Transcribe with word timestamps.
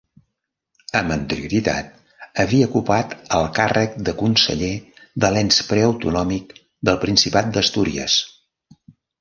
Amb 0.99 1.11
anterioritat 1.15 1.91
havia 2.43 2.69
ocupat 2.71 3.13
el 3.41 3.45
càrrec 3.61 3.99
de 4.09 4.15
Conseller 4.23 4.73
de 5.25 5.31
l'ens 5.37 5.61
preautonòmic 5.69 6.59
del 6.91 7.01
Principat 7.07 7.55
d'Astúries. 7.59 8.19